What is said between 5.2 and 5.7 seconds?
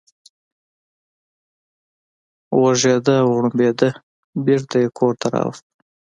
ته راوست.